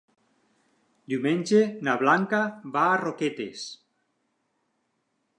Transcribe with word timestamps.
Diumenge 1.11 1.59
na 1.87 1.93
Blanca 2.03 2.39
va 2.77 2.85
a 2.85 2.95
Roquetes. 3.01 3.67